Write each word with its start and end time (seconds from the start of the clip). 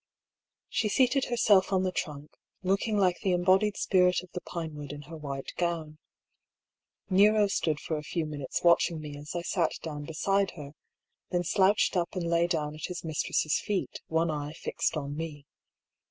She 0.67 0.89
seated 0.89 1.25
herself 1.25 1.71
on 1.71 1.83
the 1.83 1.91
trunk, 1.91 2.31
looking 2.63 2.97
like 2.97 3.19
the 3.19 3.33
embodied 3.33 3.77
spirit 3.77 4.23
of 4.23 4.31
the 4.31 4.41
pinewood 4.41 4.91
in 4.91 5.03
her 5.03 5.15
white 5.15 5.53
gown. 5.57 5.99
Kero 7.11 7.47
stood 7.51 7.79
for 7.79 7.97
a 7.99 8.03
few 8.03 8.25
minutes 8.25 8.63
watching 8.63 8.99
me 8.99 9.15
as 9.15 9.35
I 9.35 9.43
sat 9.43 9.73
down 9.83 10.05
beside 10.05 10.53
her, 10.57 10.71
then 11.29 11.43
slouched 11.43 11.95
up 11.95 12.15
and 12.15 12.25
lay 12.27 12.47
down 12.47 12.73
at 12.73 12.85
his 12.85 13.03
mis 13.03 13.21
tress' 13.21 13.59
feet, 13.59 14.01
one 14.07 14.31
eye 14.31 14.53
fixed 14.53 14.97
on 14.97 15.15
me. 15.15 15.45